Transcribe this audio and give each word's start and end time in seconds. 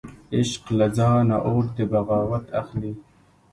عشق 0.35 0.63
له 0.79 0.87
ځانه 0.97 1.35
اور 1.47 1.63
د 1.77 1.77
بغاوت 1.91 2.45
اخلي 2.61 2.93